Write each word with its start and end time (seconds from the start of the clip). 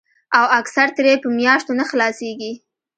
او 0.37 0.45
اکثر 0.59 0.87
ترې 0.95 1.13
پۀ 1.21 1.27
مياشتو 1.37 1.71
نۀ 1.77 1.83
خلاصيږي 1.91 2.51